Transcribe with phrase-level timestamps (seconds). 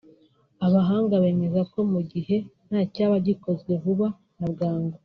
[0.65, 2.35] Abahanga bemeza ko mu gihe
[2.67, 4.07] nta cyaba gikozwe vuba
[4.39, 4.97] na bwangu